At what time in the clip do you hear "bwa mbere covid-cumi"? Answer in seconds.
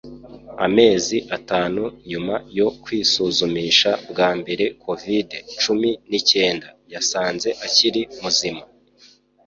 4.09-5.89